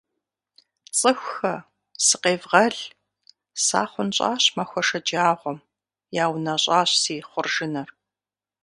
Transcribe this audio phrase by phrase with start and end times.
[0.97, 1.55] Цӏыхухэ!
[2.05, 2.75] Сыкъевгъэл!
[3.65, 5.57] Сахъунщӏащ махуэ шэджагъуэм.
[6.23, 7.89] Яунэщӏащ си хъуржыныр.